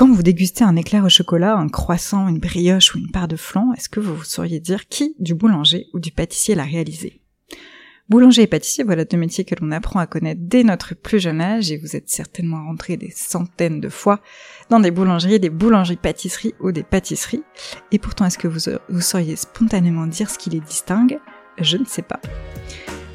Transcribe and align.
Quand 0.00 0.10
vous 0.10 0.22
dégustez 0.22 0.64
un 0.64 0.76
éclair 0.76 1.04
au 1.04 1.10
chocolat, 1.10 1.58
un 1.58 1.68
croissant, 1.68 2.26
une 2.26 2.38
brioche 2.38 2.94
ou 2.94 2.98
une 2.98 3.10
part 3.10 3.28
de 3.28 3.36
flan, 3.36 3.74
est-ce 3.76 3.90
que 3.90 4.00
vous 4.00 4.24
sauriez 4.24 4.58
dire 4.58 4.88
qui 4.88 5.14
du 5.18 5.34
boulanger 5.34 5.88
ou 5.92 6.00
du 6.00 6.10
pâtissier 6.10 6.54
l'a 6.54 6.64
réalisé? 6.64 7.20
Boulanger 8.08 8.40
et 8.40 8.46
pâtissier, 8.46 8.82
voilà 8.82 9.04
deux 9.04 9.18
métiers 9.18 9.44
que 9.44 9.54
l'on 9.60 9.70
apprend 9.72 10.00
à 10.00 10.06
connaître 10.06 10.40
dès 10.42 10.64
notre 10.64 10.94
plus 10.94 11.20
jeune 11.20 11.42
âge 11.42 11.70
et 11.70 11.76
vous 11.76 11.96
êtes 11.96 12.08
certainement 12.08 12.64
rentré 12.64 12.96
des 12.96 13.12
centaines 13.14 13.78
de 13.78 13.90
fois 13.90 14.20
dans 14.70 14.80
des 14.80 14.90
boulangeries, 14.90 15.38
des 15.38 15.50
boulangeries-pâtisseries 15.50 16.54
ou 16.60 16.72
des 16.72 16.82
pâtisseries. 16.82 17.42
Et 17.92 17.98
pourtant, 17.98 18.24
est-ce 18.24 18.38
que 18.38 18.48
vous, 18.48 18.72
vous 18.88 19.02
sauriez 19.02 19.36
spontanément 19.36 20.06
dire 20.06 20.30
ce 20.30 20.38
qui 20.38 20.48
les 20.48 20.60
distingue? 20.60 21.18
Je 21.58 21.76
ne 21.76 21.84
sais 21.84 22.00
pas. 22.00 22.20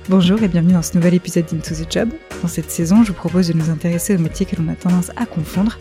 Bonjour 0.08 0.44
et 0.44 0.48
bienvenue 0.48 0.74
dans 0.74 0.84
ce 0.84 0.94
nouvel 0.94 1.16
épisode 1.16 1.48
d'Into 1.48 1.74
the 1.74 1.92
Job. 1.92 2.10
Dans 2.44 2.48
cette 2.48 2.70
saison, 2.70 3.02
je 3.04 3.08
vous 3.08 3.18
propose 3.18 3.48
de 3.48 3.54
nous 3.54 3.72
intéresser 3.72 4.16
aux 4.16 4.20
métiers 4.20 4.46
que 4.46 4.56
l'on 4.56 4.68
a 4.68 4.76
tendance 4.76 5.10
à 5.16 5.26
confondre 5.26 5.80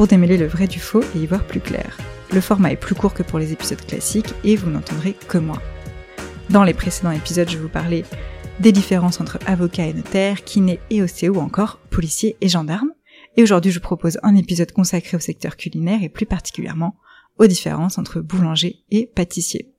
pour 0.00 0.06
démêler 0.06 0.38
le 0.38 0.46
vrai 0.46 0.66
du 0.66 0.80
faux 0.80 1.02
et 1.14 1.18
y 1.18 1.26
voir 1.26 1.44
plus 1.44 1.60
clair. 1.60 1.98
Le 2.32 2.40
format 2.40 2.72
est 2.72 2.76
plus 2.76 2.94
court 2.94 3.12
que 3.12 3.22
pour 3.22 3.38
les 3.38 3.52
épisodes 3.52 3.84
classiques 3.84 4.32
et 4.44 4.56
vous 4.56 4.70
n'entendrez 4.70 5.12
que 5.28 5.36
moi. 5.36 5.60
Dans 6.48 6.64
les 6.64 6.72
précédents 6.72 7.10
épisodes, 7.10 7.50
je 7.50 7.58
vous 7.58 7.68
parlais 7.68 8.06
des 8.60 8.72
différences 8.72 9.20
entre 9.20 9.38
avocat 9.44 9.84
et 9.84 9.92
notaire, 9.92 10.42
kiné 10.42 10.80
et 10.88 11.02
ostéo 11.02 11.34
ou 11.34 11.40
encore 11.40 11.80
policier 11.90 12.38
et 12.40 12.48
gendarme. 12.48 12.92
Et 13.36 13.42
aujourd'hui, 13.42 13.72
je 13.72 13.78
vous 13.78 13.82
propose 13.82 14.18
un 14.22 14.36
épisode 14.36 14.72
consacré 14.72 15.18
au 15.18 15.20
secteur 15.20 15.58
culinaire 15.58 16.02
et 16.02 16.08
plus 16.08 16.24
particulièrement 16.24 16.96
aux 17.36 17.46
différences 17.46 17.98
entre 17.98 18.20
boulanger 18.20 18.76
et 18.90 19.04
pâtissier. 19.04 19.70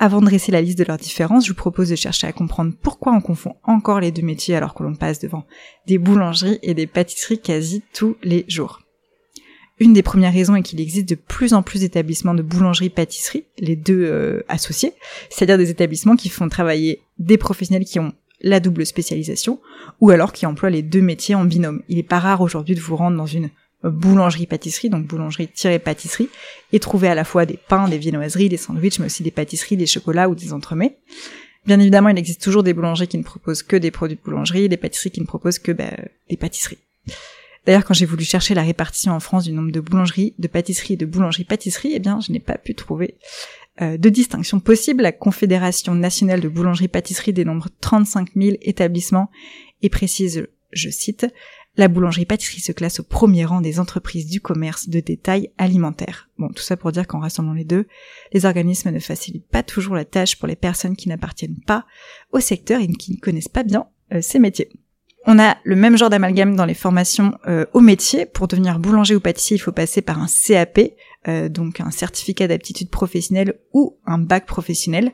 Avant 0.00 0.18
de 0.18 0.26
dresser 0.26 0.50
la 0.50 0.60
liste 0.60 0.78
de 0.78 0.84
leurs 0.84 0.98
différences, 0.98 1.44
je 1.44 1.52
vous 1.52 1.56
propose 1.56 1.90
de 1.90 1.94
chercher 1.94 2.26
à 2.26 2.32
comprendre 2.32 2.72
pourquoi 2.82 3.12
on 3.12 3.20
confond 3.20 3.54
encore 3.62 4.00
les 4.00 4.10
deux 4.10 4.22
métiers 4.22 4.56
alors 4.56 4.74
que 4.74 4.82
l'on 4.82 4.96
passe 4.96 5.20
devant 5.20 5.46
des 5.86 5.98
boulangeries 5.98 6.58
et 6.64 6.74
des 6.74 6.88
pâtisseries 6.88 7.40
quasi 7.40 7.84
tous 7.92 8.16
les 8.24 8.44
jours. 8.48 8.80
Une 9.80 9.94
des 9.94 10.02
premières 10.02 10.34
raisons 10.34 10.54
est 10.54 10.62
qu'il 10.62 10.80
existe 10.80 11.08
de 11.08 11.14
plus 11.14 11.54
en 11.54 11.62
plus 11.62 11.80
d'établissements 11.80 12.34
de 12.34 12.42
boulangerie-pâtisserie, 12.42 13.44
les 13.58 13.76
deux 13.76 14.04
euh, 14.04 14.44
associés, 14.46 14.92
c'est-à-dire 15.30 15.56
des 15.56 15.70
établissements 15.70 16.16
qui 16.16 16.28
font 16.28 16.50
travailler 16.50 17.00
des 17.18 17.38
professionnels 17.38 17.86
qui 17.86 17.98
ont 17.98 18.12
la 18.42 18.60
double 18.60 18.84
spécialisation, 18.84 19.58
ou 20.00 20.10
alors 20.10 20.32
qui 20.34 20.44
emploient 20.44 20.70
les 20.70 20.82
deux 20.82 21.00
métiers 21.00 21.34
en 21.34 21.44
binôme. 21.44 21.82
Il 21.88 21.98
est 21.98 22.02
pas 22.02 22.18
rare 22.18 22.42
aujourd'hui 22.42 22.74
de 22.74 22.80
vous 22.80 22.94
rendre 22.94 23.16
dans 23.16 23.26
une 23.26 23.48
boulangerie-pâtisserie, 23.82 24.90
donc 24.90 25.06
boulangerie-pâtisserie, 25.06 26.28
et 26.72 26.78
trouver 26.78 27.08
à 27.08 27.14
la 27.14 27.24
fois 27.24 27.46
des 27.46 27.58
pains, 27.68 27.88
des 27.88 27.98
viennoiseries, 27.98 28.50
des 28.50 28.58
sandwichs, 28.58 28.98
mais 28.98 29.06
aussi 29.06 29.22
des 29.22 29.30
pâtisseries, 29.30 29.78
des 29.78 29.86
chocolats 29.86 30.28
ou 30.28 30.34
des 30.34 30.52
entremets. 30.52 30.98
Bien 31.66 31.80
évidemment, 31.80 32.10
il 32.10 32.18
existe 32.18 32.42
toujours 32.42 32.62
des 32.62 32.74
boulangers 32.74 33.06
qui 33.06 33.16
ne 33.16 33.22
proposent 33.22 33.62
que 33.62 33.76
des 33.76 33.90
produits 33.90 34.16
de 34.16 34.22
boulangerie, 34.22 34.68
des 34.68 34.76
pâtisseries 34.76 35.10
qui 35.10 35.20
ne 35.20 35.26
proposent 35.26 35.58
que 35.58 35.72
bah, 35.72 35.90
des 36.28 36.36
pâtisseries. 36.36 36.78
D'ailleurs, 37.66 37.84
quand 37.84 37.94
j'ai 37.94 38.06
voulu 38.06 38.24
chercher 38.24 38.54
la 38.54 38.62
répartition 38.62 39.12
en 39.12 39.20
France 39.20 39.44
du 39.44 39.52
nombre 39.52 39.70
de 39.70 39.80
boulangeries, 39.80 40.34
de 40.38 40.48
pâtisseries 40.48 40.94
et 40.94 40.96
de 40.96 41.06
boulangeries-pâtisseries, 41.06 41.92
eh 41.94 41.98
bien, 41.98 42.20
je 42.20 42.32
n'ai 42.32 42.40
pas 42.40 42.58
pu 42.58 42.74
trouver 42.74 43.18
euh, 43.82 43.96
de 43.96 44.08
distinction 44.08 44.60
possible. 44.60 45.02
La 45.02 45.12
Confédération 45.12 45.94
nationale 45.94 46.40
de 46.40 46.48
boulangerie-pâtisserie 46.48 47.32
dénombre 47.32 47.68
35 47.80 48.30
000 48.34 48.56
établissements 48.62 49.30
et 49.82 49.90
précise, 49.90 50.46
je 50.72 50.90
cite, 50.90 51.26
la 51.76 51.88
boulangerie-pâtisserie 51.88 52.60
se 52.60 52.72
classe 52.72 53.00
au 53.00 53.04
premier 53.04 53.44
rang 53.44 53.60
des 53.60 53.78
entreprises 53.78 54.26
du 54.26 54.40
commerce 54.40 54.88
de 54.88 55.00
détail 55.00 55.50
alimentaire. 55.56 56.28
Bon, 56.38 56.48
tout 56.48 56.62
ça 56.62 56.76
pour 56.76 56.92
dire 56.92 57.06
qu'en 57.06 57.20
rassemblant 57.20 57.52
les 57.52 57.64
deux, 57.64 57.86
les 58.32 58.44
organismes 58.44 58.90
ne 58.90 58.98
facilitent 58.98 59.48
pas 59.48 59.62
toujours 59.62 59.94
la 59.94 60.04
tâche 60.04 60.36
pour 60.36 60.48
les 60.48 60.56
personnes 60.56 60.96
qui 60.96 61.08
n'appartiennent 61.08 61.60
pas 61.66 61.86
au 62.32 62.40
secteur 62.40 62.80
et 62.80 62.88
qui 62.88 63.12
ne 63.12 63.20
connaissent 63.20 63.48
pas 63.48 63.62
bien 63.62 63.86
euh, 64.12 64.20
ces 64.20 64.38
métiers. 64.38 64.70
On 65.32 65.38
a 65.38 65.58
le 65.62 65.76
même 65.76 65.96
genre 65.96 66.10
d'amalgame 66.10 66.56
dans 66.56 66.64
les 66.64 66.74
formations 66.74 67.38
euh, 67.46 67.64
au 67.72 67.78
métier. 67.78 68.26
Pour 68.26 68.48
devenir 68.48 68.80
boulanger 68.80 69.14
ou 69.14 69.20
pâtissier, 69.20 69.58
il 69.58 69.60
faut 69.60 69.70
passer 69.70 70.02
par 70.02 70.20
un 70.20 70.26
CAP, 70.26 70.80
euh, 71.28 71.48
donc 71.48 71.78
un 71.78 71.92
certificat 71.92 72.48
d'aptitude 72.48 72.90
professionnelle 72.90 73.60
ou 73.72 73.96
un 74.06 74.18
bac 74.18 74.44
professionnel. 74.44 75.12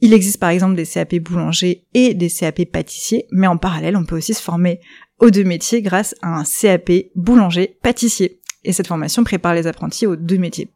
Il 0.00 0.12
existe 0.12 0.38
par 0.38 0.50
exemple 0.50 0.74
des 0.74 0.84
CAP 0.84 1.14
boulanger 1.20 1.86
et 1.94 2.14
des 2.14 2.30
CAP 2.30 2.64
pâtissier, 2.64 3.28
mais 3.30 3.46
en 3.46 3.56
parallèle, 3.56 3.96
on 3.96 4.04
peut 4.04 4.16
aussi 4.16 4.34
se 4.34 4.42
former 4.42 4.80
aux 5.20 5.30
deux 5.30 5.44
métiers 5.44 5.82
grâce 5.82 6.16
à 6.20 6.36
un 6.36 6.42
CAP 6.42 6.90
boulanger-pâtissier. 7.14 8.40
Et 8.64 8.72
cette 8.72 8.88
formation 8.88 9.22
prépare 9.22 9.54
les 9.54 9.68
apprentis 9.68 10.08
aux 10.08 10.16
deux 10.16 10.38
métiers. 10.38 10.72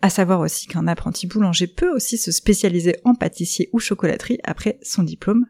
À 0.00 0.10
savoir 0.10 0.38
aussi 0.38 0.68
qu'un 0.68 0.86
apprenti 0.86 1.26
boulanger 1.26 1.66
peut 1.66 1.90
aussi 1.92 2.18
se 2.18 2.30
spécialiser 2.30 2.98
en 3.02 3.16
pâtissier 3.16 3.68
ou 3.72 3.80
chocolaterie 3.80 4.38
après 4.44 4.78
son 4.80 5.02
diplôme, 5.02 5.46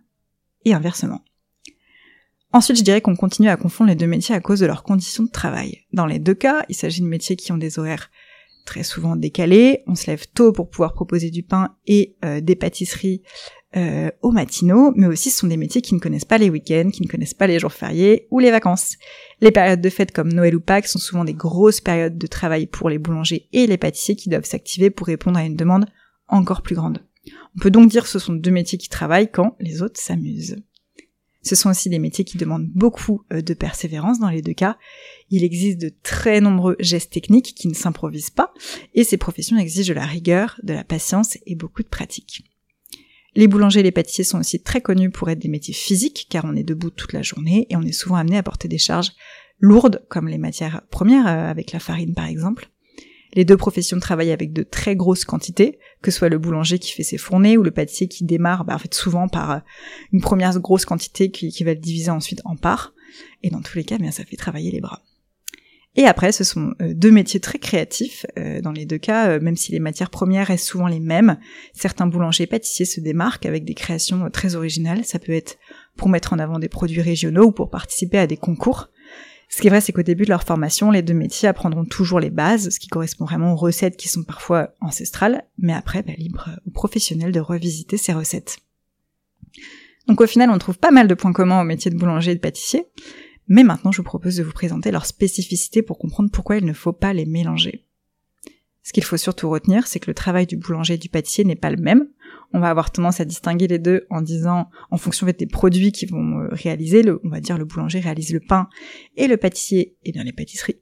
et 0.64 0.72
inversement. 0.72 1.22
Ensuite, 2.52 2.78
je 2.78 2.82
dirais 2.82 3.00
qu'on 3.00 3.16
continue 3.16 3.48
à 3.48 3.56
confondre 3.56 3.90
les 3.90 3.96
deux 3.96 4.06
métiers 4.06 4.34
à 4.34 4.40
cause 4.40 4.60
de 4.60 4.66
leurs 4.66 4.82
conditions 4.82 5.22
de 5.22 5.30
travail. 5.30 5.84
Dans 5.92 6.06
les 6.06 6.18
deux 6.18 6.34
cas, 6.34 6.64
il 6.68 6.74
s'agit 6.74 7.00
de 7.00 7.06
métiers 7.06 7.36
qui 7.36 7.52
ont 7.52 7.56
des 7.56 7.78
horaires 7.78 8.10
très 8.64 8.82
souvent 8.82 9.16
décalés. 9.16 9.82
On 9.86 9.94
se 9.94 10.08
lève 10.08 10.26
tôt 10.34 10.52
pour 10.52 10.68
pouvoir 10.68 10.92
proposer 10.92 11.30
du 11.30 11.42
pain 11.42 11.76
et 11.86 12.16
euh, 12.24 12.40
des 12.40 12.56
pâtisseries 12.56 13.22
euh, 13.76 14.10
aux 14.22 14.32
matinaux, 14.32 14.92
mais 14.96 15.06
aussi 15.06 15.30
ce 15.30 15.38
sont 15.38 15.46
des 15.46 15.56
métiers 15.56 15.80
qui 15.80 15.94
ne 15.94 16.00
connaissent 16.00 16.24
pas 16.24 16.38
les 16.38 16.50
week-ends, 16.50 16.90
qui 16.92 17.02
ne 17.02 17.08
connaissent 17.08 17.34
pas 17.34 17.46
les 17.46 17.60
jours 17.60 17.72
fériés 17.72 18.26
ou 18.32 18.40
les 18.40 18.50
vacances. 18.50 18.96
Les 19.40 19.52
périodes 19.52 19.80
de 19.80 19.90
fête 19.90 20.10
comme 20.10 20.32
Noël 20.32 20.56
ou 20.56 20.60
Pâques 20.60 20.88
sont 20.88 20.98
souvent 20.98 21.24
des 21.24 21.34
grosses 21.34 21.80
périodes 21.80 22.18
de 22.18 22.26
travail 22.26 22.66
pour 22.66 22.90
les 22.90 22.98
boulangers 22.98 23.48
et 23.52 23.68
les 23.68 23.78
pâtissiers 23.78 24.16
qui 24.16 24.28
doivent 24.28 24.44
s'activer 24.44 24.90
pour 24.90 25.06
répondre 25.06 25.38
à 25.38 25.44
une 25.44 25.54
demande 25.54 25.86
encore 26.26 26.62
plus 26.62 26.74
grande. 26.74 26.98
On 27.56 27.60
peut 27.60 27.70
donc 27.70 27.90
dire 27.90 28.02
que 28.02 28.08
ce 28.08 28.18
sont 28.18 28.32
deux 28.32 28.50
métiers 28.50 28.78
qui 28.78 28.88
travaillent 28.88 29.30
quand 29.30 29.56
les 29.60 29.82
autres 29.82 30.00
s'amusent. 30.00 30.56
Ce 31.42 31.54
sont 31.54 31.70
aussi 31.70 31.88
des 31.88 31.98
métiers 31.98 32.24
qui 32.24 32.38
demandent 32.38 32.68
beaucoup 32.68 33.22
euh, 33.32 33.40
de 33.40 33.54
persévérance 33.54 34.18
dans 34.18 34.28
les 34.28 34.42
deux 34.42 34.52
cas. 34.52 34.76
Il 35.30 35.42
existe 35.44 35.80
de 35.80 35.92
très 36.02 36.40
nombreux 36.40 36.76
gestes 36.80 37.12
techniques 37.12 37.54
qui 37.54 37.68
ne 37.68 37.74
s'improvisent 37.74 38.30
pas, 38.30 38.52
et 38.94 39.04
ces 39.04 39.16
professions 39.16 39.56
exigent 39.56 39.88
de 39.88 39.94
la 39.94 40.06
rigueur, 40.06 40.60
de 40.62 40.74
la 40.74 40.84
patience 40.84 41.38
et 41.46 41.54
beaucoup 41.54 41.82
de 41.82 41.88
pratique. 41.88 42.44
Les 43.36 43.46
boulangers 43.46 43.80
et 43.80 43.84
les 43.84 43.92
pâtissiers 43.92 44.24
sont 44.24 44.40
aussi 44.40 44.60
très 44.60 44.80
connus 44.80 45.10
pour 45.10 45.30
être 45.30 45.38
des 45.38 45.48
métiers 45.48 45.74
physiques, 45.74 46.26
car 46.28 46.44
on 46.44 46.56
est 46.56 46.64
debout 46.64 46.90
toute 46.90 47.12
la 47.12 47.22
journée 47.22 47.66
et 47.70 47.76
on 47.76 47.82
est 47.82 47.92
souvent 47.92 48.16
amené 48.16 48.36
à 48.36 48.42
porter 48.42 48.68
des 48.68 48.78
charges 48.78 49.12
lourdes, 49.60 50.04
comme 50.08 50.28
les 50.28 50.38
matières 50.38 50.82
premières, 50.90 51.26
euh, 51.26 51.48
avec 51.48 51.72
la 51.72 51.78
farine 51.78 52.14
par 52.14 52.26
exemple. 52.26 52.70
Les 53.34 53.44
deux 53.44 53.56
professions 53.56 54.00
travaillent 54.00 54.32
avec 54.32 54.52
de 54.52 54.62
très 54.62 54.96
grosses 54.96 55.24
quantités, 55.24 55.78
que 56.02 56.10
ce 56.10 56.18
soit 56.18 56.28
le 56.28 56.38
boulanger 56.38 56.78
qui 56.78 56.92
fait 56.92 57.02
ses 57.02 57.18
fournées 57.18 57.56
ou 57.56 57.62
le 57.62 57.70
pâtissier 57.70 58.08
qui 58.08 58.24
démarre, 58.24 58.64
bah, 58.64 58.74
en 58.74 58.78
fait 58.78 58.92
souvent 58.92 59.28
par 59.28 59.50
euh, 59.50 59.58
une 60.12 60.20
première 60.20 60.58
grosse 60.58 60.84
quantité 60.84 61.30
qui, 61.30 61.64
va 61.64 61.74
le 61.74 61.80
diviser 61.80 62.10
ensuite 62.10 62.42
en 62.44 62.56
parts. 62.56 62.92
Et 63.42 63.50
dans 63.50 63.60
tous 63.60 63.76
les 63.76 63.84
cas, 63.84 63.98
bien 63.98 64.10
ça 64.10 64.24
fait 64.24 64.36
travailler 64.36 64.70
les 64.70 64.80
bras. 64.80 65.02
Et 65.96 66.04
après, 66.04 66.30
ce 66.30 66.44
sont 66.44 66.74
euh, 66.80 66.94
deux 66.94 67.10
métiers 67.10 67.40
très 67.40 67.58
créatifs. 67.58 68.26
Euh, 68.38 68.60
dans 68.60 68.72
les 68.72 68.84
deux 68.84 68.98
cas, 68.98 69.38
même 69.38 69.56
si 69.56 69.72
les 69.72 69.80
matières 69.80 70.10
premières 70.10 70.48
restent 70.48 70.66
souvent 70.66 70.86
les 70.88 71.00
mêmes, 71.00 71.38
certains 71.72 72.06
boulangers 72.06 72.44
et 72.44 72.48
pâtissiers 72.48 72.86
se 72.86 73.00
démarquent 73.00 73.46
avec 73.46 73.64
des 73.64 73.74
créations 73.74 74.28
très 74.30 74.56
originales. 74.56 75.04
Ça 75.04 75.18
peut 75.18 75.32
être 75.32 75.58
pour 75.96 76.08
mettre 76.08 76.32
en 76.32 76.38
avant 76.38 76.58
des 76.58 76.68
produits 76.68 77.02
régionaux 77.02 77.46
ou 77.46 77.52
pour 77.52 77.70
participer 77.70 78.18
à 78.18 78.26
des 78.26 78.36
concours. 78.36 78.88
Ce 79.50 79.60
qui 79.60 79.66
est 79.66 79.70
vrai, 79.70 79.80
c'est 79.80 79.92
qu'au 79.92 80.02
début 80.02 80.24
de 80.24 80.28
leur 80.30 80.44
formation, 80.44 80.92
les 80.92 81.02
deux 81.02 81.12
métiers 81.12 81.48
apprendront 81.48 81.84
toujours 81.84 82.20
les 82.20 82.30
bases, 82.30 82.70
ce 82.70 82.78
qui 82.78 82.86
correspond 82.86 83.24
vraiment 83.24 83.52
aux 83.52 83.56
recettes 83.56 83.96
qui 83.96 84.08
sont 84.08 84.22
parfois 84.22 84.74
ancestrales, 84.80 85.44
mais 85.58 85.72
après, 85.72 86.04
bah, 86.04 86.12
libre 86.16 86.48
aux 86.66 86.70
professionnels 86.70 87.32
de 87.32 87.40
revisiter 87.40 87.96
ces 87.96 88.12
recettes. 88.12 88.58
Donc 90.06 90.20
au 90.20 90.26
final, 90.28 90.50
on 90.50 90.58
trouve 90.58 90.78
pas 90.78 90.92
mal 90.92 91.08
de 91.08 91.14
points 91.14 91.32
communs 91.32 91.60
au 91.60 91.64
métier 91.64 91.90
de 91.90 91.96
boulanger 91.96 92.30
et 92.30 92.34
de 92.36 92.40
pâtissier, 92.40 92.86
mais 93.48 93.64
maintenant 93.64 93.90
je 93.90 93.98
vous 93.98 94.04
propose 94.04 94.36
de 94.36 94.44
vous 94.44 94.52
présenter 94.52 94.92
leurs 94.92 95.06
spécificités 95.06 95.82
pour 95.82 95.98
comprendre 95.98 96.30
pourquoi 96.30 96.56
il 96.56 96.64
ne 96.64 96.72
faut 96.72 96.92
pas 96.92 97.12
les 97.12 97.26
mélanger. 97.26 97.84
Ce 98.84 98.92
qu'il 98.92 99.04
faut 99.04 99.16
surtout 99.16 99.50
retenir, 99.50 99.88
c'est 99.88 99.98
que 99.98 100.10
le 100.10 100.14
travail 100.14 100.46
du 100.46 100.56
boulanger 100.56 100.94
et 100.94 100.98
du 100.98 101.08
pâtissier 101.08 101.44
n'est 101.44 101.56
pas 101.56 101.70
le 101.70 101.76
même, 101.76 102.08
on 102.52 102.60
va 102.60 102.70
avoir 102.70 102.90
tendance 102.90 103.20
à 103.20 103.24
distinguer 103.24 103.66
les 103.66 103.78
deux 103.78 104.06
en 104.10 104.22
disant, 104.22 104.68
en 104.90 104.96
fonction 104.96 105.26
des 105.26 105.46
produits 105.46 105.92
qui 105.92 106.06
vont 106.06 106.40
euh, 106.40 106.48
réaliser, 106.50 107.02
le, 107.02 107.20
on 107.24 107.28
va 107.28 107.40
dire 107.40 107.58
le 107.58 107.64
boulanger 107.64 108.00
réalise 108.00 108.32
le 108.32 108.40
pain 108.40 108.68
et 109.16 109.26
le 109.26 109.36
pâtissier, 109.36 109.96
et 110.04 110.12
bien 110.12 110.24
les 110.24 110.32
pâtisseries. 110.32 110.80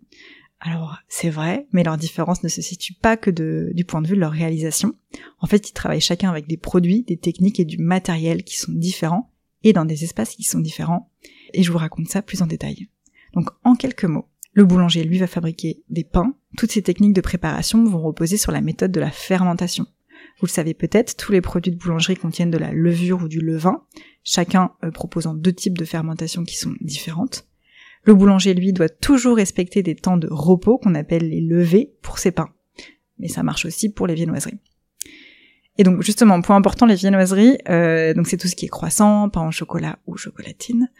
Alors 0.60 0.98
c'est 1.08 1.30
vrai, 1.30 1.68
mais 1.72 1.84
leur 1.84 1.96
différence 1.96 2.42
ne 2.42 2.48
se 2.48 2.62
situe 2.62 2.94
pas 2.94 3.16
que 3.16 3.30
du 3.30 3.84
point 3.84 4.02
de 4.02 4.08
vue 4.08 4.16
de 4.16 4.20
leur 4.20 4.32
réalisation. 4.32 4.94
En 5.38 5.46
fait, 5.46 5.68
ils 5.68 5.72
travaillent 5.72 6.00
chacun 6.00 6.30
avec 6.30 6.48
des 6.48 6.56
produits, 6.56 7.04
des 7.04 7.16
techniques 7.16 7.60
et 7.60 7.64
du 7.64 7.78
matériel 7.78 8.42
qui 8.42 8.56
sont 8.56 8.72
différents 8.72 9.32
et 9.62 9.72
dans 9.72 9.84
des 9.84 10.02
espaces 10.02 10.34
qui 10.34 10.42
sont 10.42 10.58
différents. 10.58 11.10
Et 11.54 11.62
je 11.62 11.70
vous 11.70 11.78
raconte 11.78 12.08
ça 12.08 12.22
plus 12.22 12.42
en 12.42 12.46
détail. 12.46 12.88
Donc 13.34 13.50
en 13.62 13.76
quelques 13.76 14.04
mots, 14.04 14.28
le 14.52 14.64
boulanger 14.64 15.04
lui 15.04 15.18
va 15.18 15.28
fabriquer 15.28 15.84
des 15.90 16.04
pains. 16.04 16.34
Toutes 16.56 16.72
ces 16.72 16.82
techniques 16.82 17.12
de 17.12 17.20
préparation 17.20 17.84
vont 17.84 18.02
reposer 18.02 18.36
sur 18.36 18.50
la 18.50 18.60
méthode 18.60 18.90
de 18.90 19.00
la 19.00 19.12
fermentation. 19.12 19.86
Vous 20.40 20.46
le 20.46 20.52
savez 20.52 20.74
peut-être, 20.74 21.16
tous 21.16 21.32
les 21.32 21.40
produits 21.40 21.72
de 21.72 21.76
boulangerie 21.76 22.16
contiennent 22.16 22.50
de 22.50 22.58
la 22.58 22.72
levure 22.72 23.22
ou 23.22 23.28
du 23.28 23.40
levain, 23.40 23.82
chacun 24.22 24.72
euh, 24.84 24.90
proposant 24.90 25.34
deux 25.34 25.52
types 25.52 25.76
de 25.76 25.84
fermentation 25.84 26.44
qui 26.44 26.56
sont 26.56 26.74
différentes. 26.80 27.48
Le 28.04 28.14
boulanger, 28.14 28.54
lui, 28.54 28.72
doit 28.72 28.88
toujours 28.88 29.36
respecter 29.36 29.82
des 29.82 29.96
temps 29.96 30.16
de 30.16 30.28
repos 30.30 30.78
qu'on 30.78 30.94
appelle 30.94 31.28
les 31.28 31.40
levées 31.40 31.92
pour 32.02 32.18
ses 32.18 32.30
pains. 32.30 32.50
Mais 33.18 33.28
ça 33.28 33.42
marche 33.42 33.66
aussi 33.66 33.92
pour 33.92 34.06
les 34.06 34.14
viennoiseries. 34.14 34.60
Et 35.76 35.84
donc 35.84 36.02
justement, 36.02 36.40
point 36.40 36.56
important, 36.56 36.86
les 36.86 36.96
viennoiseries, 36.96 37.58
euh, 37.68 38.12
donc 38.12 38.26
c'est 38.26 38.36
tout 38.36 38.48
ce 38.48 38.56
qui 38.56 38.64
est 38.64 38.68
croissant, 38.68 39.28
pain 39.28 39.46
au 39.46 39.52
chocolat 39.52 39.98
ou 40.06 40.16
chocolatine, 40.16 40.90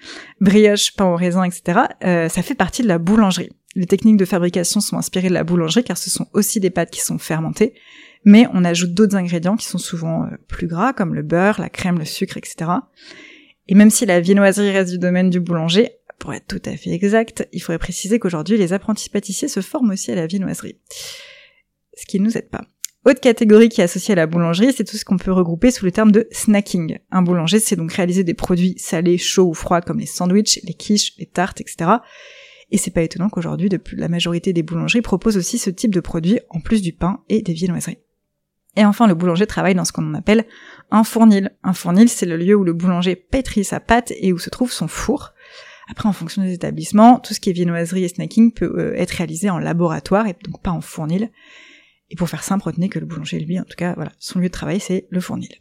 brioche, 0.41 0.95
pain 0.95 1.07
au 1.07 1.17
raisin, 1.17 1.43
etc. 1.43 1.81
Euh, 2.05 2.29
ça 2.29 2.43
fait 2.43 2.55
partie 2.55 2.83
de 2.83 2.89
la 2.89 2.99
boulangerie. 2.99 3.51
Les 3.75 3.87
techniques 3.87 4.17
de 4.17 4.25
fabrication 4.25 4.81
sont 4.81 4.97
inspirées 4.97 5.29
de 5.29 5.35
la 5.35 5.43
boulangerie 5.43 5.83
car 5.83 5.99
ce 5.99 6.11
sont 6.11 6.29
aussi 6.33 6.61
des 6.61 6.71
pâtes 6.71 6.91
qui 6.91 7.01
sont 7.01 7.19
fermentées, 7.19 7.75
mais 8.25 8.47
on 8.53 8.65
ajoute 8.65 8.95
d'autres 8.95 9.17
ingrédients 9.17 9.57
qui 9.57 9.67
sont 9.67 9.79
souvent 9.79 10.25
euh, 10.25 10.37
plus 10.49 10.67
gras 10.67 10.93
comme 10.93 11.15
le 11.15 11.23
beurre, 11.23 11.61
la 11.61 11.69
crème, 11.69 11.99
le 11.99 12.05
sucre, 12.05 12.37
etc. 12.37 12.71
Et 13.69 13.75
même 13.75 13.91
si 13.91 14.07
la 14.07 14.21
viennoiserie 14.21 14.71
reste 14.71 14.93
du 14.93 14.99
domaine 14.99 15.31
du 15.31 15.41
boulanger, 15.41 15.91
pour 16.19 16.35
être 16.35 16.47
tout 16.47 16.63
à 16.65 16.77
fait 16.77 16.91
exact, 16.91 17.49
il 17.53 17.61
faudrait 17.61 17.79
préciser 17.79 18.19
qu'aujourd'hui 18.19 18.57
les 18.57 18.73
apprentis 18.73 19.11
pâtissiers 19.11 19.49
se 19.49 19.61
forment 19.61 19.91
aussi 19.91 20.11
à 20.11 20.15
la 20.15 20.27
viennoiserie. 20.27 20.79
Ce 21.97 22.07
qui 22.07 22.19
ne 22.19 22.25
nous 22.25 22.37
aide 22.37 22.49
pas. 22.49 22.65
Autre 23.05 23.21
catégorie 23.21 23.69
qui 23.69 23.81
est 23.81 23.85
associée 23.85 24.13
à 24.13 24.17
la 24.17 24.27
boulangerie, 24.27 24.73
c'est 24.73 24.85
tout 24.85 24.97
ce 24.97 25.05
qu'on 25.05 25.17
peut 25.17 25.33
regrouper 25.33 25.71
sous 25.71 25.85
le 25.85 25.93
terme 25.93 26.13
de 26.13 26.27
snacking. 26.31 26.99
Un 27.11 27.23
boulanger, 27.23 27.61
c'est 27.61 27.77
donc 27.77 27.93
réaliser 27.93 28.25
des 28.25 28.35
produits 28.35 28.75
salés, 28.77 29.19
chauds 29.19 29.49
ou 29.49 29.55
froids 29.55 29.81
comme 29.81 30.01
les 30.01 30.07
sandwichs, 30.07 30.61
les 30.65 30.75
quiches, 30.75 31.17
les 31.17 31.27
tartes, 31.27 31.61
etc. 31.61 31.91
Et 32.71 32.77
c'est 32.77 32.91
pas 32.91 33.03
étonnant 33.03 33.31
qu'aujourd'hui, 33.31 33.71
la 33.93 34.09
majorité 34.09 34.53
des 34.53 34.63
boulangeries 34.63 35.01
proposent 35.01 35.37
aussi 35.37 35.59
ce 35.59 35.71
type 35.71 35.95
de 35.95 36.01
produits 36.01 36.41
en 36.51 36.61
plus 36.61 36.83
du 36.83 36.93
pain 36.93 37.23
et 37.29 37.41
des 37.41 37.55
viennoiseries. 37.55 37.99
Et 38.79 38.85
enfin, 38.85 39.09
le 39.09 39.15
boulanger 39.15 39.49
travaille 39.49 39.75
dans 39.75 39.85
ce 39.85 39.91
qu'on 39.91 40.15
appelle 40.15 40.47
un 40.93 41.03
fournil. 41.03 41.51
Un 41.65 41.73
fournil, 41.73 42.09
c'est 42.09 42.27
le 42.27 42.37
lieu 42.37 42.55
où 42.55 42.63
le 42.63 42.73
boulanger 42.73 43.17
pétrit 43.17 43.65
sa 43.65 43.81
pâte 43.81 44.13
et 44.21 44.33
où 44.33 44.39
se 44.39 44.51
trouve 44.51 44.71
son 44.71 44.87
four. 44.87 45.35
Après, 45.91 46.09
en 46.09 46.13
fonction 46.13 46.43
des 46.43 46.53
établissements, 46.53 47.19
tout 47.19 47.35
ce 47.35 47.41
qui 47.41 47.51
est 47.51 47.55
viennoiserie 47.55 48.05
et 48.05 48.09
snacking 48.09 48.53
peut 48.53 48.73
euh, 48.79 48.95
être 48.95 49.11
réalisé 49.11 49.51
en 49.51 49.59
laboratoire 49.59 50.29
et 50.29 50.37
donc 50.45 50.63
pas 50.63 50.71
en 50.71 50.81
fournil. 50.81 51.33
Et 52.11 52.15
pour 52.15 52.29
faire 52.29 52.45
simple, 52.45 52.67
retenez 52.67 52.89
que 52.89 53.01
le 53.01 53.07
boulanger, 53.07 53.41
lui, 53.41 53.59
en 53.59 53.65
tout 53.65 53.75
cas, 53.77 53.95
voilà, 53.95 54.13
son 54.21 54.39
lieu 54.39 54.47
de 54.47 54.53
travail, 54.53 54.79
c'est 54.79 55.09
le 55.11 55.21
fournil. 55.21 55.57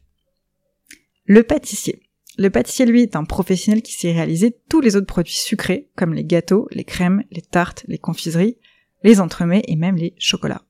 Le 1.26 1.42
pâtissier. 1.42 2.04
Le 2.38 2.52
pâtissier, 2.52 2.86
lui, 2.86 3.02
est 3.02 3.16
un 3.16 3.24
professionnel 3.24 3.82
qui 3.82 3.94
sait 3.94 4.12
réaliser 4.12 4.56
tous 4.70 4.80
les 4.80 4.96
autres 4.96 5.08
produits 5.08 5.34
sucrés, 5.34 5.90
comme 5.96 6.14
les 6.14 6.24
gâteaux, 6.24 6.68
les 6.70 6.84
crèmes, 6.84 7.24
les 7.32 7.42
tartes, 7.42 7.84
les 7.88 7.98
confiseries, 7.98 8.58
les 9.04 9.20
entremets 9.20 9.64
et 9.68 9.76
même 9.76 9.96
les 9.96 10.14
chocolats. 10.20 10.67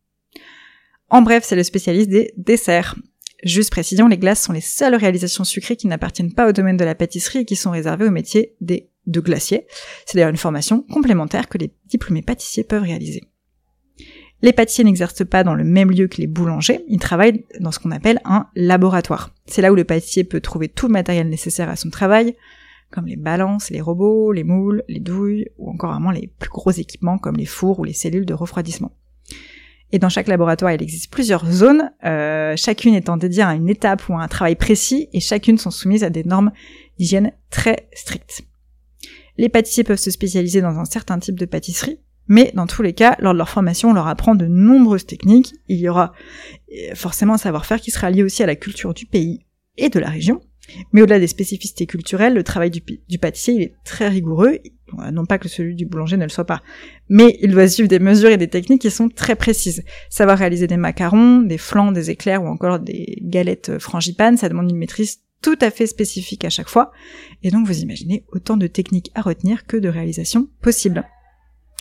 En 1.10 1.22
bref, 1.22 1.44
c'est 1.46 1.56
le 1.56 1.64
spécialiste 1.64 2.10
des 2.10 2.34
desserts. 2.38 2.96
Juste 3.44 3.72
précision, 3.72 4.08
les 4.08 4.18
glaces 4.18 4.44
sont 4.44 4.54
les 4.54 4.62
seules 4.62 4.96
réalisations 4.96 5.44
sucrées 5.44 5.76
qui 5.76 5.88
n'appartiennent 5.88 6.34
pas 6.34 6.50
au 6.50 6.52
domaine 6.52 6.78
de 6.78 6.86
la 6.86 6.96
pâtisserie 6.96 7.40
et 7.40 7.46
qui 7.46 7.56
sont 7.56 7.72
réservées 7.72 8.08
au 8.08 8.12
métier 8.12 8.56
des 8.62 8.90
de 9.08 9.22
glacier. 9.22 9.66
C'est 10.06 10.16
d'ailleurs 10.16 10.30
une 10.30 10.38
formation 10.38 10.82
complémentaire 10.82 11.48
que 11.48 11.58
les 11.58 11.72
diplômés 11.86 12.22
pâtissiers 12.22 12.64
peuvent 12.64 12.84
réaliser. 12.84 13.24
Les 14.42 14.54
pâtissiers 14.54 14.84
n'exercent 14.84 15.26
pas 15.26 15.44
dans 15.44 15.56
le 15.56 15.64
même 15.64 15.90
lieu 15.90 16.08
que 16.08 16.18
les 16.18 16.28
boulangers, 16.28 16.86
ils 16.88 17.00
travaillent 17.00 17.46
dans 17.60 17.72
ce 17.72 17.80
qu'on 17.80 17.92
appelle 17.92 18.20
un 18.24 18.48
laboratoire. 18.56 19.34
C'est 19.48 19.64
là 19.64 19.72
où 19.72 19.76
le 19.76 19.84
pâtissier 19.84 20.24
peut 20.24 20.42
trouver 20.42 20.68
tout 20.68 20.88
le 20.88 20.94
matériel 20.94 21.28
nécessaire 21.30 21.70
à 21.70 21.76
son 21.76 21.90
travail, 21.90 22.36
comme 22.92 23.08
les 23.08 23.16
balances, 23.16 23.72
les 23.72 23.82
robots, 23.82 24.32
les 24.32 24.44
moules, 24.44 24.84
les 24.88 25.00
douilles, 25.00 25.48
ou 25.58 25.72
encore 25.72 25.92
vraiment 25.92 26.12
les 26.12 26.28
plus 26.40 26.50
gros 26.50 26.72
équipements 26.72 27.18
comme 27.18 27.38
les 27.38 27.46
fours 27.46 27.80
ou 27.80 27.84
les 27.84 27.94
cellules 27.94 28.26
de 28.26 28.34
refroidissement. 28.36 28.92
Et 29.92 30.00
dans 30.00 30.10
chaque 30.10 30.28
laboratoire, 30.28 30.74
il 30.74 30.82
existe 30.82 31.12
plusieurs 31.12 31.46
zones, 31.50 31.92
euh, 32.04 32.56
chacune 32.58 32.94
étant 32.94 33.16
dédiée 33.16 33.44
à 33.44 33.54
une 33.54 33.70
étape 33.70 34.08
ou 34.10 34.14
à 34.14 34.22
un 34.22 34.28
travail 34.28 34.56
précis, 34.56 35.08
et 35.14 35.20
chacune 35.20 35.58
sont 35.58 35.72
soumises 35.72 36.04
à 36.04 36.10
des 36.10 36.24
normes 36.24 36.52
d'hygiène 37.00 37.32
très 37.50 37.88
strictes. 37.94 38.42
Les 39.38 39.50
pâtissiers 39.50 39.84
peuvent 39.84 40.00
se 40.00 40.12
spécialiser 40.12 40.62
dans 40.62 40.78
un 40.78 40.86
certain 40.86 41.20
type 41.20 41.40
de 41.40 41.46
pâtisserie, 41.46 42.00
mais 42.28 42.52
dans 42.54 42.68
tous 42.68 42.82
les 42.82 42.94
cas, 42.94 43.16
lors 43.20 43.34
de 43.34 43.38
leur 43.38 43.50
formation, 43.50 43.92
on 43.92 43.94
leur 43.94 44.08
apprend 44.08 44.36
de 44.36 44.46
nombreuses 44.46 45.06
techniques. 45.06 45.54
Il 45.70 45.78
y 45.78 45.88
aura 45.88 46.12
euh, 46.72 46.96
forcément 46.96 47.36
un 47.36 47.38
savoir-faire 47.38 47.80
qui 47.80 47.92
sera 47.92 48.10
lié 48.10 48.24
aussi 48.24 48.44
à 48.44 48.48
la 48.48 48.56
culture 48.56 48.94
du 48.94 49.06
pays 49.06 49.46
et 49.78 49.90
de 49.90 50.00
la 50.00 50.10
région. 50.10 50.42
Mais 50.92 51.02
au-delà 51.02 51.20
des 51.20 51.28
spécificités 51.28 51.86
culturelles, 51.86 52.34
le 52.34 52.44
travail 52.44 52.70
du, 52.72 53.18
pâtissier 53.20 53.62
est 53.62 53.76
très 53.84 54.08
rigoureux, 54.08 54.60
non 55.12 55.26
pas 55.26 55.38
que 55.38 55.48
celui 55.48 55.76
du 55.76 55.86
boulanger 55.86 56.18
ne 56.18 56.24
le 56.24 56.30
soit 56.30 56.46
pas, 56.46 56.62
mais 57.10 57.38
il 57.42 57.52
doit 57.52 57.68
suivre 57.68 57.90
des 57.90 58.00
mesures 58.00 58.30
et 58.30 58.38
des 58.38 58.50
techniques 58.50 58.82
qui 58.82 58.92
sont 58.92 59.10
très 59.10 59.36
précises. 59.36 59.84
Savoir 60.10 60.38
réaliser 60.38 60.68
des 60.68 60.78
macarons, 60.78 61.42
des 61.42 61.58
flans, 61.58 61.92
des 61.92 62.10
éclairs 62.10 62.44
ou 62.44 62.48
encore 62.48 62.80
des 62.80 63.18
galettes 63.22 63.80
frangipanes, 63.80 64.38
ça 64.38 64.50
demande 64.50 64.70
une 64.70 64.78
maîtrise 64.78 65.20
tout 65.42 65.58
à 65.62 65.70
fait 65.70 65.88
spécifique 65.88 66.46
à 66.46 66.50
chaque 66.50 66.70
fois, 66.70 66.92
et 67.44 67.52
donc 67.52 67.68
vous 67.68 67.80
imaginez 67.80 68.26
autant 68.32 68.58
de 68.58 68.68
techniques 68.68 69.12
à 69.14 69.22
retenir 69.22 69.66
que 69.66 69.78
de 69.78 69.90
réalisations 69.90 70.50
possibles 70.62 71.06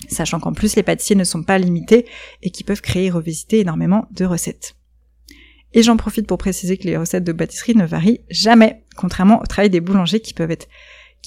sachant 0.08 0.40
qu'en 0.40 0.52
plus 0.52 0.76
les 0.76 0.82
pâtissiers 0.82 1.16
ne 1.16 1.24
sont 1.24 1.42
pas 1.42 1.58
limités 1.58 2.06
et 2.42 2.50
qui 2.50 2.64
peuvent 2.64 2.82
créer 2.82 3.06
et 3.06 3.10
revisiter 3.10 3.60
énormément 3.60 4.06
de 4.12 4.24
recettes. 4.24 4.75
Et 5.72 5.82
j'en 5.82 5.96
profite 5.96 6.26
pour 6.26 6.38
préciser 6.38 6.76
que 6.76 6.84
les 6.84 6.96
recettes 6.96 7.24
de 7.24 7.32
pâtisserie 7.32 7.74
ne 7.74 7.84
varient 7.84 8.20
jamais, 8.30 8.84
contrairement 8.96 9.40
au 9.40 9.46
travail 9.46 9.70
des 9.70 9.80
boulangers 9.80 10.20
qui 10.20 10.34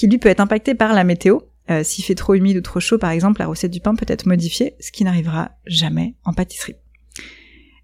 lui 0.07 0.18
peut 0.18 0.30
être 0.30 0.39
impacté 0.39 0.75
par 0.75 0.94
la 0.94 1.03
météo. 1.03 1.39
Euh, 1.69 1.83
S'il 1.83 2.03
fait 2.03 2.15
trop 2.15 2.33
humide 2.33 2.57
ou 2.57 2.62
trop 2.62 2.80
chaud, 2.80 2.97
par 2.97 3.12
exemple, 3.12 3.41
la 3.41 3.47
recette 3.47 3.71
du 3.71 3.80
pain 3.80 3.94
peut 3.95 4.06
être 4.07 4.25
modifiée, 4.25 4.75
ce 4.80 4.91
qui 4.91 5.03
n'arrivera 5.03 5.51
jamais 5.65 6.15
en 6.25 6.33
pâtisserie. 6.33 6.75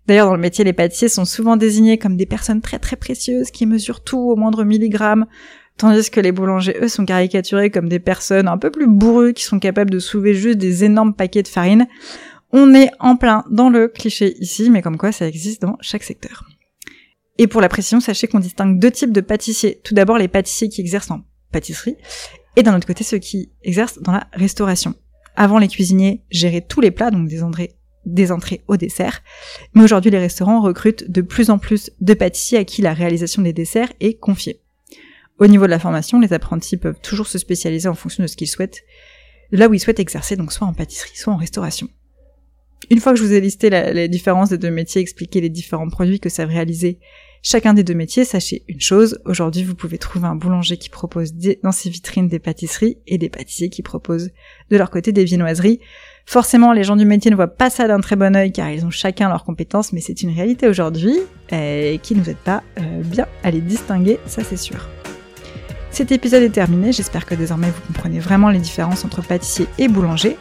D'ailleurs, 0.07 0.27
dans 0.27 0.35
le 0.35 0.41
métier, 0.41 0.63
les 0.63 0.73
pâtissiers 0.73 1.09
sont 1.09 1.25
souvent 1.25 1.57
désignés 1.57 1.97
comme 1.97 2.17
des 2.17 2.25
personnes 2.25 2.61
très 2.61 2.79
très 2.79 2.95
précieuses 2.95 3.51
qui 3.51 3.65
mesurent 3.65 4.03
tout 4.03 4.19
au 4.19 4.35
moindre 4.35 4.63
milligramme, 4.63 5.25
Tandis 5.77 6.09
que 6.09 6.21
les 6.21 6.31
boulangers, 6.31 6.77
eux, 6.81 6.87
sont 6.87 7.05
caricaturés 7.05 7.69
comme 7.69 7.89
des 7.89 7.99
personnes 7.99 8.47
un 8.47 8.57
peu 8.57 8.71
plus 8.71 8.87
bourrues 8.87 9.33
qui 9.33 9.43
sont 9.43 9.59
capables 9.59 9.89
de 9.89 9.99
soulever 9.99 10.33
juste 10.33 10.57
des 10.57 10.85
énormes 10.85 11.13
paquets 11.13 11.43
de 11.43 11.49
farine. 11.49 11.87
On 12.57 12.73
est 12.73 12.89
en 13.01 13.17
plein 13.17 13.43
dans 13.51 13.67
le 13.67 13.89
cliché 13.89 14.37
ici, 14.39 14.69
mais 14.69 14.81
comme 14.81 14.97
quoi 14.97 15.11
ça 15.11 15.27
existe 15.27 15.61
dans 15.61 15.75
chaque 15.81 16.03
secteur. 16.03 16.45
Et 17.37 17.47
pour 17.47 17.59
la 17.59 17.67
précision, 17.67 17.99
sachez 17.99 18.27
qu'on 18.27 18.39
distingue 18.39 18.79
deux 18.79 18.91
types 18.91 19.11
de 19.11 19.19
pâtissiers. 19.19 19.81
Tout 19.83 19.93
d'abord, 19.93 20.17
les 20.17 20.29
pâtissiers 20.29 20.69
qui 20.69 20.79
exercent 20.79 21.11
en 21.11 21.25
pâtisserie, 21.51 21.97
et 22.55 22.63
d'un 22.63 22.73
autre 22.73 22.87
côté, 22.87 23.03
ceux 23.03 23.17
qui 23.17 23.51
exercent 23.61 23.99
dans 23.99 24.13
la 24.13 24.29
restauration. 24.31 24.95
Avant, 25.35 25.59
les 25.59 25.67
cuisiniers 25.67 26.23
géraient 26.31 26.61
tous 26.61 26.79
les 26.79 26.91
plats, 26.91 27.11
donc 27.11 27.27
des 27.27 27.43
entrées, 27.43 27.75
des 28.05 28.31
entrées 28.31 28.63
au 28.69 28.77
dessert. 28.77 29.21
Mais 29.73 29.83
aujourd'hui, 29.83 30.09
les 30.09 30.17
restaurants 30.17 30.61
recrutent 30.61 31.11
de 31.11 31.19
plus 31.19 31.49
en 31.49 31.57
plus 31.57 31.91
de 31.99 32.13
pâtissiers 32.13 32.59
à 32.59 32.63
qui 32.63 32.81
la 32.81 32.93
réalisation 32.93 33.41
des 33.41 33.51
desserts 33.51 33.91
est 33.99 34.17
confiée. 34.17 34.61
Au 35.39 35.47
niveau 35.47 35.65
de 35.65 35.71
la 35.71 35.79
formation, 35.79 36.21
les 36.21 36.31
apprentis 36.31 36.77
peuvent 36.77 37.01
toujours 37.03 37.27
se 37.27 37.37
spécialiser 37.37 37.89
en 37.89 37.95
fonction 37.95 38.23
de 38.23 38.27
ce 38.27 38.37
qu'ils 38.37 38.47
souhaitent, 38.47 38.85
là 39.51 39.67
où 39.67 39.73
ils 39.73 39.79
souhaitent 39.81 39.99
exercer, 39.99 40.37
donc 40.37 40.53
soit 40.53 40.67
en 40.67 40.73
pâtisserie, 40.73 41.17
soit 41.17 41.33
en 41.33 41.37
restauration. 41.37 41.89
Une 42.91 42.99
fois 42.99 43.13
que 43.13 43.19
je 43.19 43.23
vous 43.23 43.33
ai 43.33 43.41
listé 43.41 43.69
les 43.69 44.07
différences 44.07 44.49
des 44.49 44.57
deux 44.57 44.69
métiers, 44.69 45.01
expliqué 45.01 45.41
les 45.41 45.49
différents 45.49 45.89
produits 45.89 46.19
que 46.19 46.29
savent 46.29 46.49
réaliser 46.49 46.99
chacun 47.41 47.73
des 47.73 47.83
deux 47.83 47.93
métiers, 47.93 48.25
sachez 48.25 48.63
une 48.67 48.81
chose, 48.81 49.19
aujourd'hui 49.25 49.63
vous 49.63 49.75
pouvez 49.75 49.99
trouver 49.99 50.25
un 50.25 50.35
boulanger 50.35 50.77
qui 50.77 50.89
propose 50.89 51.33
dans 51.63 51.71
ses 51.71 51.91
vitrines 51.91 52.27
des 52.27 52.39
pâtisseries 52.39 52.97
et 53.05 53.19
des 53.19 53.29
pâtissiers 53.29 53.69
qui 53.69 53.83
proposent 53.83 54.31
de 54.71 54.77
leur 54.77 54.89
côté 54.89 55.11
des 55.11 55.23
viennoiseries. 55.23 55.79
Forcément, 56.25 56.73
les 56.73 56.83
gens 56.83 56.95
du 56.95 57.05
métier 57.05 57.29
ne 57.29 57.35
voient 57.35 57.55
pas 57.55 57.69
ça 57.69 57.87
d'un 57.87 57.99
très 57.99 58.15
bon 58.15 58.35
oeil 58.35 58.51
car 58.51 58.71
ils 58.71 58.83
ont 58.83 58.89
chacun 58.89 59.29
leurs 59.29 59.43
compétences, 59.43 59.93
mais 59.93 60.01
c'est 60.01 60.23
une 60.23 60.33
réalité 60.33 60.67
aujourd'hui 60.67 61.17
et 61.51 61.99
qui 62.01 62.15
ne 62.15 62.21
nous 62.21 62.29
aide 62.29 62.37
pas 62.37 62.63
euh, 62.79 63.01
bien 63.03 63.27
à 63.43 63.51
les 63.51 63.61
distinguer, 63.61 64.19
ça 64.25 64.43
c'est 64.43 64.57
sûr. 64.57 64.89
Cet 65.91 66.11
épisode 66.11 66.43
est 66.43 66.49
terminé, 66.49 66.91
j'espère 66.91 67.25
que 67.25 67.35
désormais 67.35 67.69
vous 67.69 67.81
comprenez 67.93 68.19
vraiment 68.19 68.49
les 68.49 68.59
différences 68.59 69.05
entre 69.05 69.21
pâtissier 69.21 69.67
et 69.77 69.87
boulanger. 69.87 70.35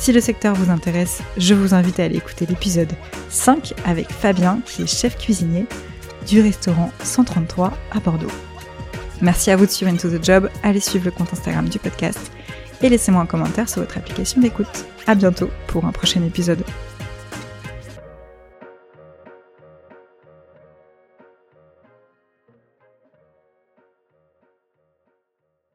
Si 0.00 0.14
le 0.14 0.20
secteur 0.22 0.54
vous 0.54 0.70
intéresse, 0.70 1.20
je 1.36 1.52
vous 1.52 1.74
invite 1.74 2.00
à 2.00 2.04
aller 2.04 2.16
écouter 2.16 2.46
l'épisode 2.46 2.90
5 3.28 3.74
avec 3.84 4.10
Fabien, 4.10 4.60
qui 4.64 4.80
est 4.80 4.86
chef 4.86 5.18
cuisinier 5.18 5.66
du 6.26 6.40
restaurant 6.40 6.90
133 7.04 7.74
à 7.90 8.00
Bordeaux. 8.00 8.30
Merci 9.20 9.50
à 9.50 9.56
vous 9.56 9.66
de 9.66 9.70
suivre 9.70 9.92
Into 9.92 10.08
the 10.08 10.24
Job, 10.24 10.48
allez 10.62 10.80
suivre 10.80 11.04
le 11.04 11.10
compte 11.10 11.34
Instagram 11.34 11.68
du 11.68 11.78
podcast 11.78 12.32
et 12.80 12.88
laissez-moi 12.88 13.20
un 13.20 13.26
commentaire 13.26 13.68
sur 13.68 13.82
votre 13.82 13.98
application 13.98 14.40
d'écoute. 14.40 14.86
À 15.06 15.14
bientôt 15.14 15.50
pour 15.66 15.84
un 15.84 15.92
prochain 15.92 16.24
épisode. 16.24 16.64